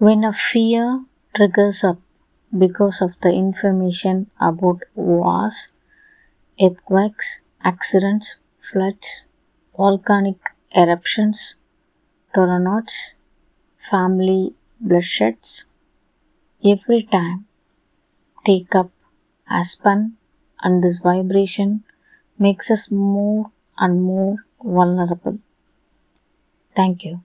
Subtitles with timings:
[0.00, 2.00] When a fear triggers up
[2.56, 5.68] because of the information about wars,
[6.62, 9.22] earthquakes, accidents, floods,
[9.76, 10.38] volcanic
[10.76, 11.56] eruptions,
[12.34, 13.14] tornadoes,
[13.78, 14.54] family
[14.84, 15.64] bloodsheds,
[16.64, 17.46] every time
[18.44, 18.90] take up
[19.48, 20.16] aspen
[20.62, 21.84] and this vibration
[22.38, 25.38] makes us more and more vulnerable.
[26.74, 27.22] Thank you.